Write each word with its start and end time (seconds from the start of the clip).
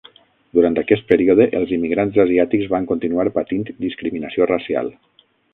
Durant 0.59 0.77
aquest 0.81 1.05
període, 1.11 1.47
els 1.59 1.75
immigrants 1.77 2.17
asiàtics 2.25 2.71
van 2.73 2.89
continuar 2.95 3.29
patint 3.39 3.65
discriminació 3.89 4.53
racial. 4.57 4.95